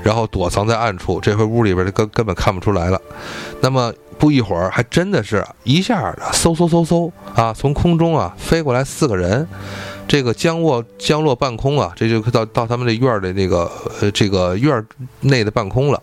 [0.03, 1.21] 然后躲藏在暗处。
[1.21, 3.01] 这回屋里边根根本看不出来了。
[3.61, 9.47] 那么不一会儿，还真的是一下嗖嗖嗖嗖啊，从空中啊飞过来四个人。
[10.09, 14.83] 这个降落降落半空啊，这就到到他们这院儿的那个呃这个院
[15.21, 16.03] 内的半空了。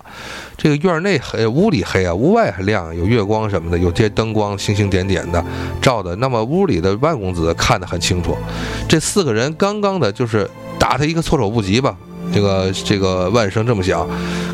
[0.56, 5.44] 这个院内黑，屋里黑啊，屋外还亮，有月光什么的，有些灯光星星点点的
[5.82, 6.16] 照的。
[6.18, 8.38] 那么屋里的万公子看得很清楚，
[8.88, 10.48] 这四个人刚刚的就是
[10.78, 11.98] 打他一个措手不及吧。
[12.36, 14.06] 这个这个万生这么想，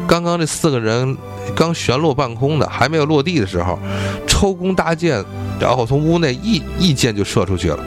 [0.08, 1.18] 刚刚这四个人
[1.56, 3.80] 刚旋落半空的，还没有落地的时候，
[4.28, 5.26] 抽弓搭箭，
[5.60, 7.80] 然后从屋内一一箭就射出去了。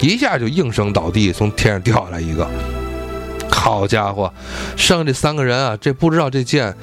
[0.00, 2.48] 一下就应声倒地，从天上掉下来一个。
[3.50, 4.32] 好家伙，
[4.74, 6.74] 剩下这三个人啊，这不知道这箭，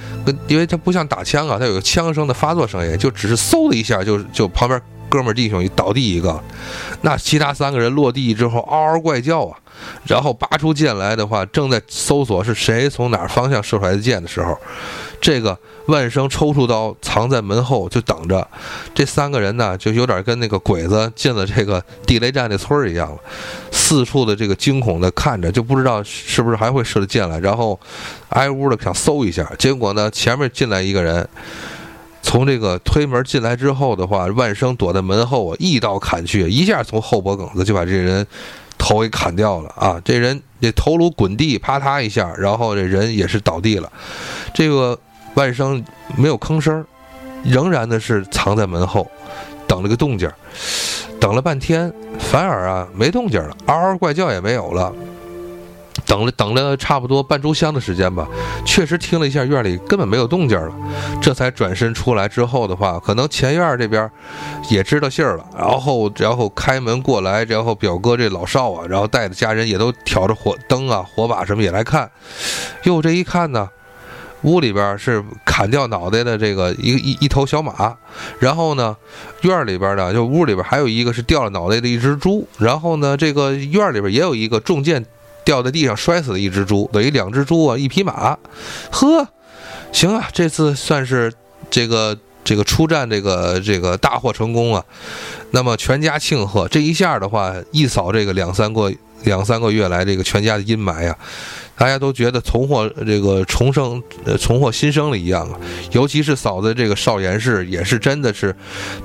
[0.48, 6.40] 因为它不像打枪啊，它有个枪声的发作声音，就只是嗖的一下，就就旁边哥们儿弟兄一倒地一个。
[7.02, 9.58] 那其他三个人落地之后嗷嗷怪叫啊，
[10.06, 14.58] 然后拔出剑来的话，正在搜索是谁从哪方向射出来的箭的时候，
[15.22, 15.58] 这个。
[15.88, 18.48] 万生抽出刀，藏在门后，就等着。
[18.94, 23.18] 这三个人呢，就有点跟那个鬼子进了这个地雷战那村儿一样了，
[23.70, 27.38] 四处的这个惊恐的看着，就不知道是不是还会射的箭来。
[27.40, 27.78] 然后
[28.30, 31.28] 挨屋的想搜一下，结果呢，前面进来一个人，
[32.24, 38.26] 从这个推门进来之后的话，万生躲在门后啊，一刀砍去，一下从后脖梗子就把这人
[38.80, 40.02] 头给砍掉了啊！
[40.04, 43.92] 这人这头颅滚地，啪嗒一下，然后这人也是倒地了。
[44.56, 44.98] 这个。
[45.36, 45.84] 万生
[46.16, 46.86] 没有吭声，
[47.44, 49.10] 仍然的是藏在门后，
[49.66, 50.30] 等了个动静
[51.20, 54.94] 等了半天，反而啊没动静了，嗷嗷怪叫也没有了。
[56.14, 58.28] 等了等了差不多半炷香的时间吧，
[58.64, 60.72] 确实听了一下院里根本没有动静了，
[61.20, 62.28] 这才转身出来。
[62.28, 64.08] 之后的话，可能前院这边
[64.70, 72.12] 也知道信儿了，然后然后开门过来，然后表哥这老少啊，然后带着家人也都挑着火灯啊、火把什么也来看。
[72.84, 73.68] 哟，这一看呢。
[74.44, 77.96] 屋里边是砍掉脑袋的这个一一一头小马，
[78.40, 78.94] 然后呢，
[79.44, 85.06] 院里边呢就屋里边还有一个是掉了脑袋的一只猪，然后呢，这个院里边也有一个中箭
[85.44, 88.38] 掉在地上摔死了一只猪，等于两只猪啊，一匹马。
[88.92, 89.28] 呵，
[89.92, 91.34] 行啊，这次算是
[91.70, 94.84] 这个这个出战这个这个大获成功啊。
[95.52, 98.92] 那么全家庆贺，这一下的话一扫这个两三个
[99.24, 101.16] 两三个月来这个全家的阴霾呀。
[101.76, 105.60] 大家都觉得重获这个重生，呃，重获新生了一样啊。
[105.92, 108.56] 尤其是嫂子这个少严氏，也是真的是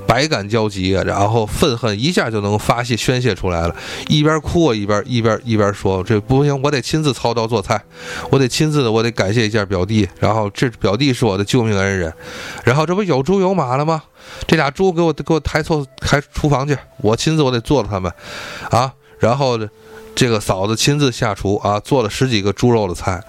[0.06, 1.02] 百感交集啊。
[1.02, 3.74] 然后愤恨一下就能发泄宣泄出来了，
[4.08, 7.82] 一边哭啊一边一边一边说：“这不行，我得亲自操刀做菜，
[8.30, 10.06] 我得亲自，我得感谢一下表弟。
[10.20, 12.12] 然后这表弟是我的救命恩人。
[12.64, 14.02] 然后这不有猪有马了吗？
[14.46, 18.12] 这俩猪给我给我抬错抬厨房去，我亲自我得做了他们，
[18.70, 19.58] 啊，然后。”
[20.18, 23.22] 这个嫂子亲自下厨啊，做了十几个猪肉的菜，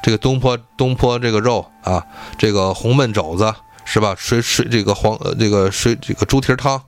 [0.00, 2.00] 这个东坡东坡这个肉啊，
[2.38, 3.52] 这个红焖肘子
[3.84, 4.14] 是吧？
[4.16, 6.80] 水水这个黄这个水这个猪蹄汤，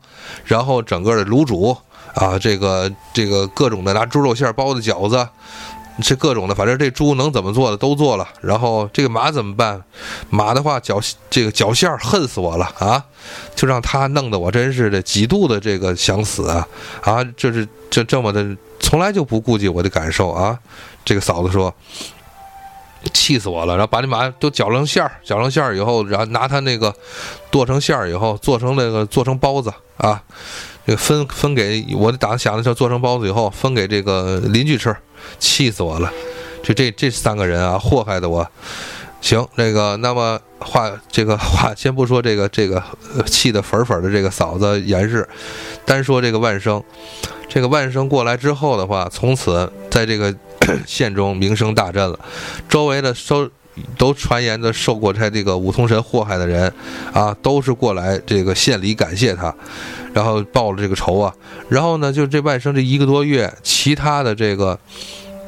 [0.44, 1.76] 然后整个的卤煮
[2.14, 5.28] 啊，这个这个各种的拿猪肉馅包的饺子，
[6.04, 8.28] 这各种的，反正这猪能怎么做的都做了。
[8.40, 9.82] 然后这个马怎么办？
[10.30, 13.04] 马的话绞这个绞馅恨死我了啊！
[13.56, 16.68] 就让他弄得我真是的几度的这个想死啊
[17.02, 17.24] 啊！
[17.36, 18.56] 这是这这么的。
[18.80, 20.58] 从来就不顾及我的感受啊！
[21.04, 21.74] 这个嫂子说
[23.12, 26.94] ：“气死我了！”然后把你马都搅成馅儿，搅成馅儿以后，然后拿它那个
[27.50, 30.22] 剁成馅儿以后，做成那个做成包子啊，
[30.86, 34.96] 这个分分给我打算想的是做成包子以后分给这个邻居吃，
[35.38, 36.12] 气死我了！
[36.62, 38.46] 就这这三个人啊，祸害的我。
[39.20, 42.82] 行，那个那么话这个话先不说这个这个
[43.26, 45.28] 气得粉粉的这个嫂子严氏，
[45.84, 46.82] 单说这个万生。
[47.50, 50.34] 这个万生过来之后的话，从此在这个
[50.86, 52.18] 县中名声大振了，
[52.68, 53.48] 周围的收
[53.96, 56.70] 都传言的受过他这个五通神祸害的人，
[57.10, 59.52] 啊，都是过来这个县里感谢他，
[60.12, 61.32] 然后报了这个仇啊。
[61.70, 64.78] 然后呢，就这万生这一个多月，其他的这个，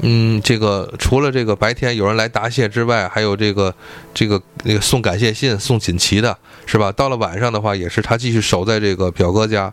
[0.03, 3.75] 嗯，这个除了这个白天有人来答谢之外，还有这个
[4.15, 6.91] 这个那个送感谢信、送锦旗的，是吧？
[6.93, 9.73] 到了晚上的话，也是他继续守在这个表哥家。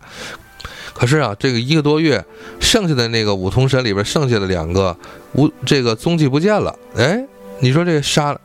[0.94, 2.26] 可是啊，这个一个多月，
[2.60, 4.98] 剩下的那个五通神里边剩下的两个
[5.34, 6.76] 无这个踪迹不见了。
[6.96, 7.24] 哎，
[7.60, 8.38] 你说这杀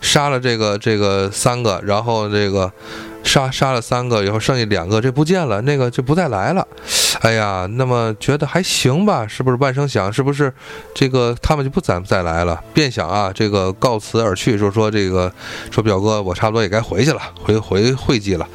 [0.00, 2.72] 杀了这个这个三个，然后这个
[3.24, 6.66] 杀杀了三个以后剩下两个，这不见了，那个就不再来了。
[7.20, 9.26] 哎呀，那么觉得还行吧？
[9.26, 10.12] 是不是万生想？
[10.12, 10.52] 是不是
[10.94, 12.62] 这个他们就不再再来了？
[12.74, 15.32] 便想啊，这个告辞而去，说说这个
[15.70, 18.48] 说表哥，我差不多也该回去了，回回会稽了。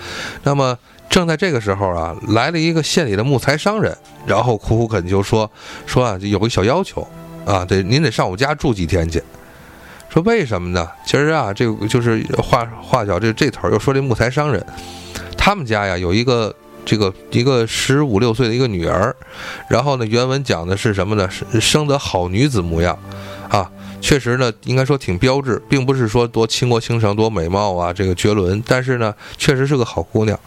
[0.44, 0.78] 那么。
[1.10, 3.94] 正在这个时候啊，来了一个县里的木材商人，
[4.26, 5.52] 然后苦苦恳求说
[5.86, 7.06] ：“说啊，有个小要求，
[7.46, 9.22] 啊，得您得上我家住几天去。
[10.08, 10.88] 说为什么呢？
[11.06, 14.66] 其实啊，这个就是话话小，这这头又说这木材商人，
[15.38, 19.16] 他们家呀有一个这个一个十五六岁的一个女儿，
[19.70, 21.30] 然后呢，原文讲的是什么呢？
[21.60, 22.98] 生得好女子模样，
[23.50, 23.70] 啊。”
[24.02, 28.60] 确实呢，应该说挺标致，并不是说多倾国倾城、多美貌啊，这个绝伦。
[28.66, 30.38] 但是呢，确实是个好姑娘，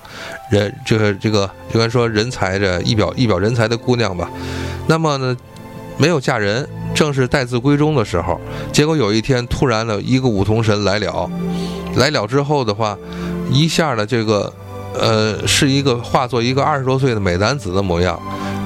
[0.50, 4.28] 人这个这个应该说人才的一表一表人才的姑娘吧。
[4.88, 5.36] 那么呢，
[5.96, 8.40] 没有嫁人，正是待字闺中的时候。
[8.72, 11.30] 结果有一天，突然呢，一个五通神来了，
[11.94, 12.98] 来了之后的话，
[13.52, 14.52] 一下呢，这个
[14.94, 18.20] 呃，是一个化作一个二十多岁的美男子的模样，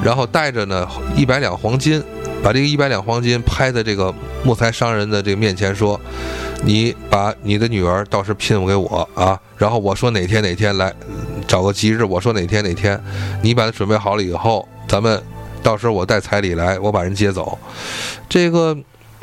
[0.04, 0.86] 然后带着呢
[1.16, 2.02] 一百两黄金。
[2.40, 4.14] 把这个一百两黄金拍在这个
[4.44, 6.00] 木材商人的这个面前，说
[6.62, 10.94] ：“你把你的女儿到时聘给我啊，然后我说哪天哪天来，
[11.48, 13.02] 找个吉日，我说哪天哪天，
[13.42, 15.20] 你把它准备好了以后，咱们
[15.64, 17.58] 到时候我带彩礼来，我把人接走。
[18.28, 18.76] 这个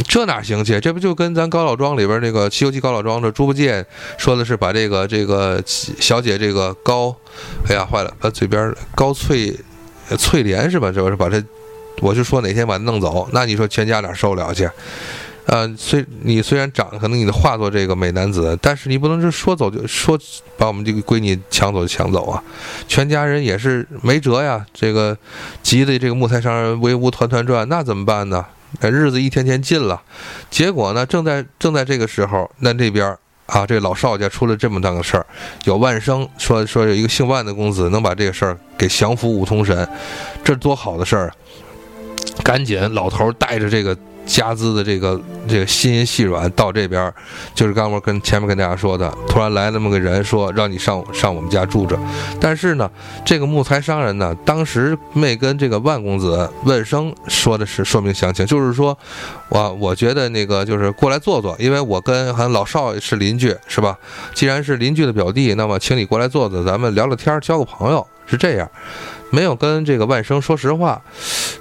[0.08, 0.80] 这哪行去？
[0.80, 3.86] 这不就跟咱高老庄里边那个《西游记》高老庄的猪八戒
[4.18, 7.16] 说的是把这个这个小姐这个高，
[7.68, 9.56] 哎呀坏了，把嘴边高翠
[10.18, 10.92] 翠莲是吧？
[10.92, 11.44] 这不是把这。”
[12.02, 14.70] 我就说哪天把他弄走，那你说全家哪受得了去？
[15.46, 20.20] 呃，虽你虽然长，可能你的化作这个美男子，但是你不能是说走就说
[20.58, 22.44] 把我们这个闺女抢走就抢走啊！
[22.86, 24.66] 全家人也是没辙呀。
[24.74, 25.18] 这个
[25.64, 28.46] 急的这个木材商人围屋团团转，那怎么办呢？
[28.82, 30.02] 那日子一天天近了，
[30.50, 35.26] 结果呢，正在正在这个时候，那这边啊，这老邵家出了这么大个事儿，
[35.66, 39.88] 有万生说说有一个姓万的公子能把这个事儿给降服五通神，
[40.44, 41.36] 这多好的事儿啊！
[42.44, 47.14] 赶紧，老头带着这个家资的这个这个心细软到这边，
[47.54, 51.98] 就是刚我跟前面跟大家说的，突然来那么个人说让你上上我们家住着，
[52.40, 52.90] 但是呢，
[53.24, 58.98] 这个木材商人呢，当时没跟这个万公子问声说的是说明详情，就是说，
[59.50, 63.98] 我我觉得那个就是过来坐坐，因为我跟好像老少是邻居是吧？
[64.34, 68.70] 既然是邻居的表弟，那么请你过来坐坐，咱们聊聊天，交个朋友，是这样。
[69.36, 71.02] 没有跟这个万生说实话，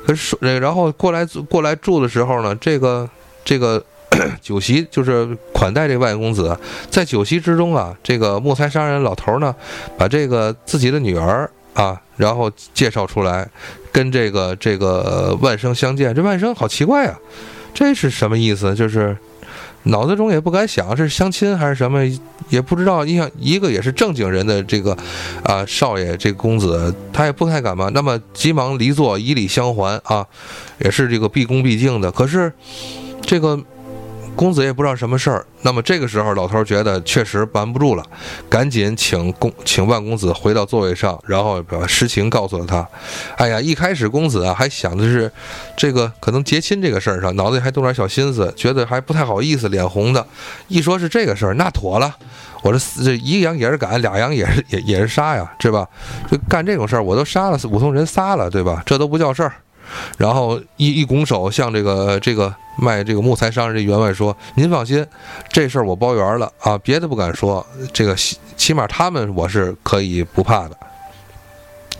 [0.06, 3.10] 可是说，然后过来过来住的时候呢，这个
[3.44, 3.84] 这个
[4.40, 6.56] 酒席就是款待这万公子，
[6.88, 9.52] 在酒席之中啊，这个木材商人老头呢，
[9.98, 13.48] 把这个自己的女儿啊，然后介绍出来，
[13.90, 16.14] 跟这个这个万生相见。
[16.14, 17.18] 这万生好奇怪啊，
[17.74, 18.72] 这是什么意思？
[18.76, 19.16] 就是。
[19.84, 22.00] 脑子中也不敢想是相亲还是什么，
[22.48, 23.04] 也不知道。
[23.04, 24.96] 你想一个也是正经人的这个，
[25.42, 27.90] 啊少爷这公子，他也不太敢嘛。
[27.94, 30.26] 那么急忙离座以礼相还啊，
[30.78, 32.10] 也是这个毕恭毕敬的。
[32.10, 32.52] 可是
[33.22, 33.58] 这个。
[34.36, 38.04] 公子也不知道什么事儿，那么这个时候老头觉得确实瞒不住了，
[38.48, 42.86] 赶紧请公请万公子回到座位上，然后把实情告诉了他。
[43.36, 45.30] 哎呀，一开始公子啊还想的是
[45.76, 50.26] 这个可能结亲这个事儿上，脑子里还动点小心思，觉得还不太好意思，脸红的。
[50.66, 52.14] 一说是这个事儿，那妥了，
[52.62, 55.88] 我这这一个羊也是赶，俩羊也是也也是杀呀，是吧？
[56.28, 58.82] 就干这种事儿，我都杀了五通人仨了，对吧？
[58.84, 59.52] 这都不叫事儿。
[60.16, 65.06] 然后一一拱手向这个这个卖这个木材商人这员外说：“您放心，
[65.48, 68.14] 这事儿我包圆了啊，别的不敢说，这个
[68.56, 70.76] 起码他们我是可以不怕的。”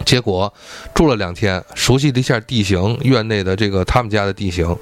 [0.05, 0.53] 结果
[0.95, 4.77] 住了两天，熟悉了一下地形，院内的这个他们家的地形，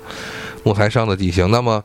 [0.63, 1.51] 木材商的地形。
[1.51, 1.83] 那么。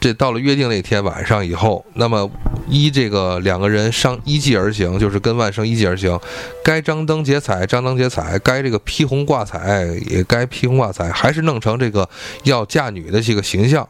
[0.00, 2.28] 这到了约定那天晚上以后，那么
[2.68, 6.18] 依这个两个人商依计而行，就是跟万生依计而行，
[6.64, 12.08] 该张灯结彩，张灯结彩；该这个披红挂彩，也该披红挂彩，还是弄成这个
[12.44, 13.86] 要嫁女的这个形象。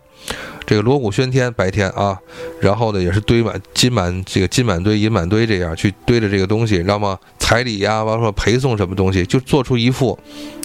[0.67, 2.17] 这个锣鼓喧天，白天啊，
[2.61, 7.19] 然后呢也是堆满金满这个金满堆银满堆这样去堆着这个东西，知道吗。
[7.51, 10.17] 彩礼呀，包括陪送什么东西，就做出一副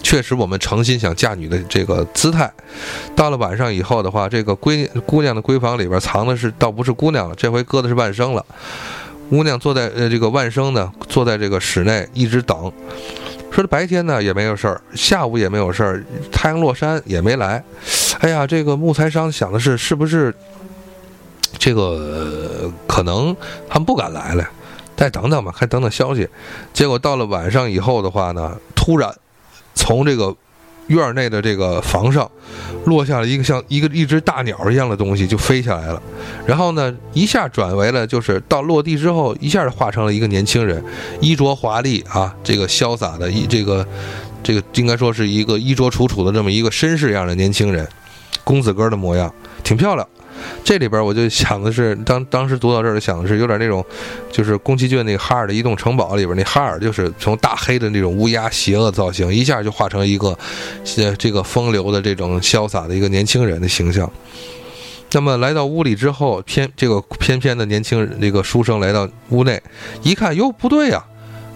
[0.04, 2.48] 确实我们诚心想嫁女的这个姿态。
[3.16, 8.46] 到了晚上以后的话，这个闺姑娘的闺房里边藏的是倒不是姑娘了，这回搁的是万生了。
[9.28, 12.72] 姑娘坐在呃这个万生呢，坐在这个室内一直等。
[13.50, 17.60] 说白天呢也没有事儿，下午也没有事儿，太阳落山也没来。
[18.20, 20.32] 哎呀，这个木材商想的是是不是
[21.58, 23.36] 这个可能
[23.68, 24.48] 他们不敢来了，
[24.96, 26.28] 再等等吧，看等等消息。
[26.72, 29.14] 结果到了晚上以后的话呢，突然
[29.74, 30.34] 从这个。
[30.88, 32.30] 院内的这个房上，
[32.84, 36.00] 落下了一个像一个一只大鸟一样的东西，就飞下来了。
[36.46, 40.80] 然后呢，一下转为了，就是到落地之后，一下就化成了一个年轻人，
[41.20, 43.84] 衣着华丽啊，这个潇洒的，一这个
[44.44, 47.84] 这个应该说是一个衣着楚楚的这么一个绅士样的年轻人，
[48.44, 49.34] 公子哥的模样，
[49.64, 50.08] 挺漂亮。
[50.64, 53.84] 这里边我就想的是，当当时读到这儿，想的是有点那种，
[54.30, 60.36] 就是宫崎骏那个哈尔的移动城堡里边那哈尔，就是从大黑的那种乌鸦邪恶造型，一下就化成一个，
[60.96, 64.10] 呃，这个风流的这种潇洒的一个年轻人的形象。
[65.12, 69.62] 那么来到屋里之后，偏这个翩翩的年轻人那个书生来到屋内，
[70.02, 71.02] 一看，哟，不对呀，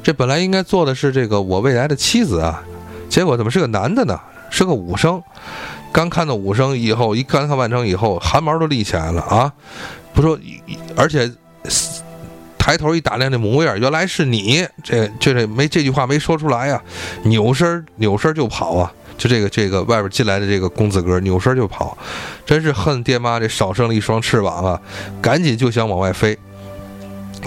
[0.02, 2.62] 这本来应该做的是这个我未来的妻子啊，
[3.08, 4.18] 结果怎么是个男的呢？
[4.50, 5.22] 是个武生。
[5.92, 9.52] 刚看到武生以后，一刚看万成以后，汗毛都立起来了啊！
[10.14, 10.38] 不说，
[10.96, 11.30] 而且
[12.56, 16.80] 抬头一打量那模样，原来是你，这这这没这句话没说出来呀，
[17.24, 18.92] 扭身扭身就跑啊！
[19.18, 21.98] 就这个这个外边进来的这个公子哥，扭身就跑，
[22.46, 24.80] 真是恨爹妈这少生了一双翅膀啊！
[25.20, 26.38] 赶紧就想往外飞，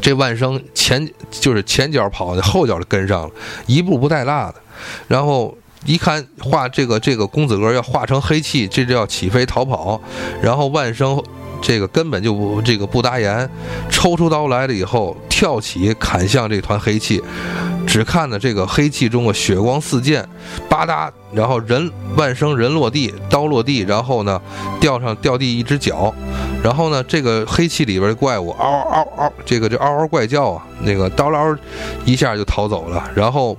[0.02, 3.32] 这万生前就是前脚跑的，后脚就跟上了，
[3.68, 4.56] 一步不带落的，
[5.08, 5.58] 然后。
[5.86, 10.00] 一看画这个这个公子哥要化成黑气，这就要起飞逃跑。
[10.42, 11.22] 然后万生
[11.62, 13.50] 这个根本就不这个不答言，
[13.90, 17.22] 抽出刀来了以后跳起砍向这团黑气。
[17.86, 20.26] 只看呢这个黑气中的血光四溅，
[20.70, 24.42] 吧嗒，然后人万生人落地，刀落地，然后呢
[24.80, 26.14] 掉上掉地一只脚，
[26.64, 31.58] 然后呢这个黑气里边的怪物嗷嗷嗷，这个就嗷嗷怪叫啊，那个刀嗷
[32.06, 33.58] 一下就逃走了，然后。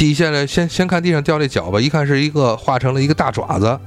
[0.00, 3.78] 地下来，先先看地上掉这脚吧，一看是一个化成了一个大爪子，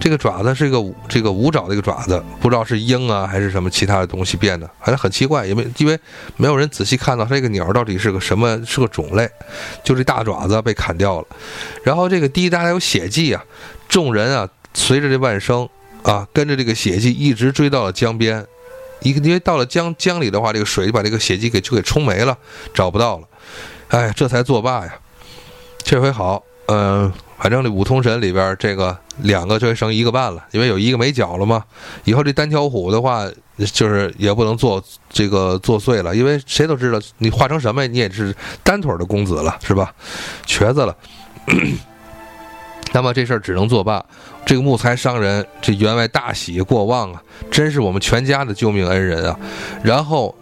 [0.00, 6.00] 这个爪子是一个这个五爪的一个爪子，不知道是鹰啊还是什么其他的东西变的，反正很奇怪，因为因为
[6.38, 9.28] 没有人仔细看到它这个鸟到底是个什么，是个种类，
[9.84, 11.26] 就这大爪子被砍掉了，
[11.84, 13.44] 然后这个滴答有血迹啊，
[13.90, 15.68] 众人啊随着这万生
[16.02, 18.42] 啊跟着这个血迹一直追到了江边，
[19.00, 22.38] 一个因为到了江江里的话，这个水就把这个血迹给就给冲没了，
[22.72, 23.24] 找不到了，
[23.88, 24.98] 哎，这才作罢呀。
[25.88, 31.64] 这回好，嗯，反正这五通神里边这个两个就剩一个半了，因为有一个没脚了嘛。
[32.04, 33.26] 以后这单挑虎的话，
[33.56, 39.90] 就是也不能做这个作祟了，因为谁都知道你化成什么，你也是单腿的公子了，是吧？
[40.44, 40.94] 瘸子了。
[42.92, 44.04] 那么这事儿只能作罢。
[44.44, 49.40] 这个木材商人这员外大喜过望啊，真是我们全家的救命恩人啊。
[49.82, 50.34] 然后。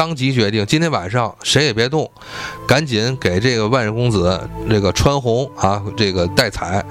[0.00, 2.10] 当即决定，今天晚上谁也别动，
[2.66, 6.82] 赶紧给这个万公子这个穿红啊，这个戴彩，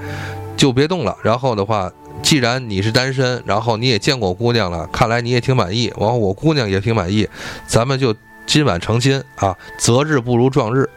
[0.56, 1.16] 就别动了。
[1.20, 1.90] 然后的话，
[2.22, 7.28] 既然你是单身，然后你也见过我姑娘了，看来你也挺满意，然后我姑娘也挺满意，
[7.66, 8.14] 咱们就
[8.46, 10.88] 今晚成亲啊，择日不如撞日。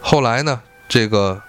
[0.00, 1.42] 后来呢，这个。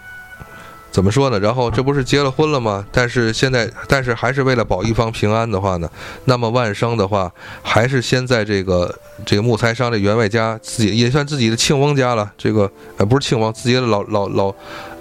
[0.91, 1.39] 怎么说呢？
[1.39, 2.85] 然后这不是结了婚了吗？
[2.91, 5.89] 但是现在，但是还是为了保一方平安的话呢，
[6.25, 7.31] 那么万生的话，
[7.63, 8.93] 还是先在这个
[9.25, 12.29] 这个木材商的员外家，自己也算自己的庆翁家了。
[12.37, 14.53] 这个呃不是庆翁，自己的老老老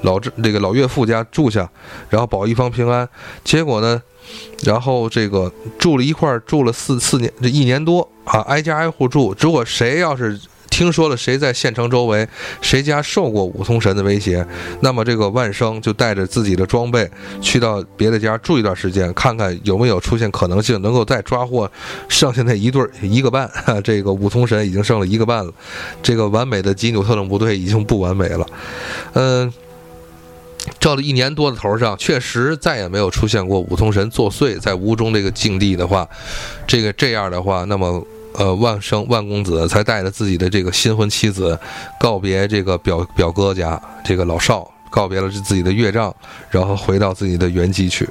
[0.02, 1.68] 老这这个老岳父家住下，
[2.08, 3.08] 然后保一方平安。
[3.42, 4.00] 结果呢，
[4.62, 9.34] 然后这个住了一块儿住了四四年这一年多啊，挨家挨户住。
[9.40, 10.40] 如果谁要是。
[10.70, 12.26] 听说了谁在县城周围，
[12.62, 14.46] 谁家受过五通神的威胁，
[14.80, 17.10] 那么这个万生就带着自己的装备
[17.42, 21.70] 去到别的家住一段时间，看看有没有出现可能性，能够再抓获
[22.08, 23.50] 剩下那一对一个半。
[23.84, 25.52] 这个五通神已经剩了一个半了，
[26.02, 28.46] 这个完美的吉纽特种部队已经不完美了。
[29.14, 29.52] 嗯，
[30.78, 36.08] 照了一年多的头上，确实再也没有出现过五通神作祟在屋中这个境地的话，
[36.66, 38.02] 这个这样的话，那么。
[38.34, 41.58] 呃，万生万公子才带着自己的这个新婚妻子，
[41.98, 46.14] 告别这个表表哥家这个老少，告别了自己的岳丈，
[46.50, 48.08] 然后回到自己的原籍去。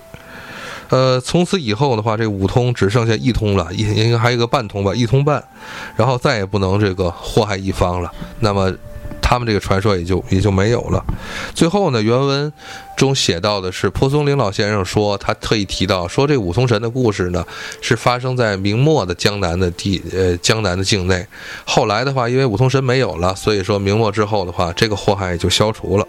[0.89, 5.43] 呃，从此以后的话，这五通只剩下一通了，应应该还有个半通吧，一通半，
[5.95, 8.11] 然后再也不能这个祸害一方了。
[8.39, 8.73] 那么。
[9.29, 11.05] 他们这个传说也就也就没有了。
[11.53, 12.51] 最后呢，原文
[12.97, 17.45] 中写到的是蒲松龄老先生说，他特意提到说，这武通神的故事呢
[17.79, 21.23] 是发生在明末的江南的地呃江南的境内。
[21.63, 26.07] 后来的话，因为武通神没有了，所以说明末之后的话，这个祸害也就消除了。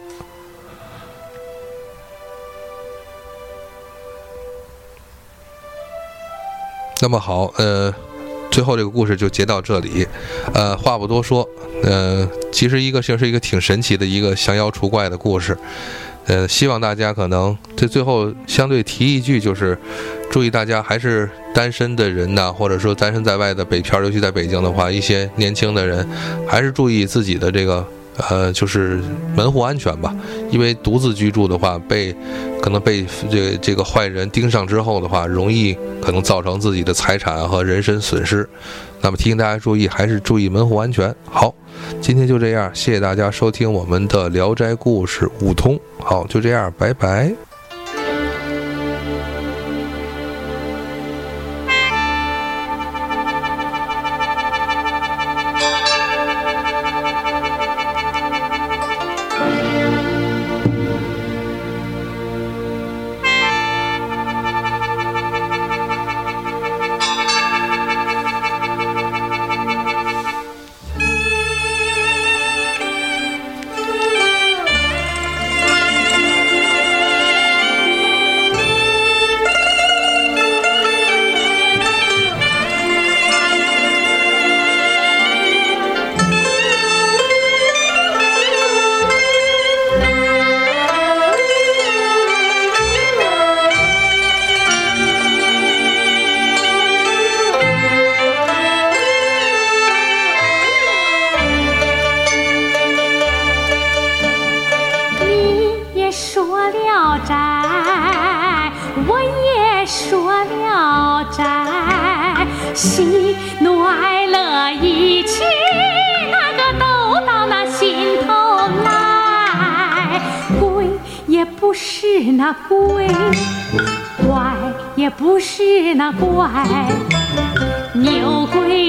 [7.02, 7.94] 那么好，呃，
[8.50, 10.06] 最后这个故事就截到这里，
[10.52, 11.48] 呃，话不多说，
[11.82, 15.56] 呃，其实一个就是一个挺神奇的一个降妖除怪的故事，
[16.26, 19.78] 呃，希望大家可能这最后相对提一句，就是
[20.30, 26.06] 注意大家还是单身的人呐，或者说单身在外的北漂，尤其在北京的话，一些年轻的人
[26.46, 27.86] 还是注意自己的这个。
[28.28, 29.00] 呃，就是
[29.34, 30.14] 门户安全吧，
[30.50, 32.14] 因为独自居住的话，被
[32.60, 38.48] 可能被这这个坏人盯上之后的话，容易可能造成自己的财产和人身损失。
[39.00, 41.14] 那么提醒大家注意，还是注意门户安全。
[41.24, 41.54] 好，
[42.00, 45.78] 今天就这样，谢谢大家收听我们的《聊斋故事》五通。
[45.98, 47.49] 好，就这样，拜拜。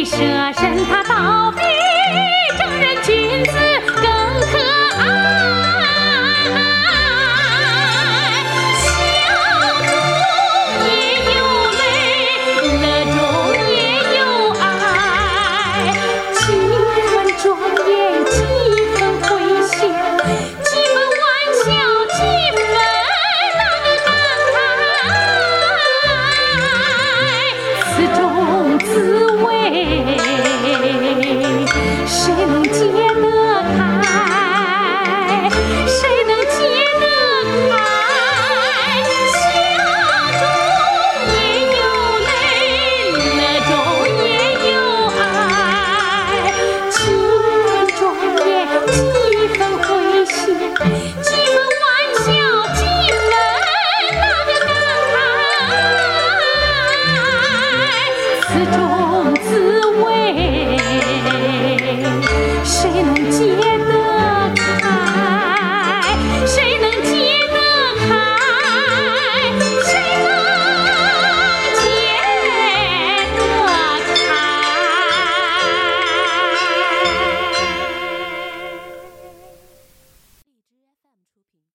[0.03, 0.17] 舍
[0.53, 1.51] 身他道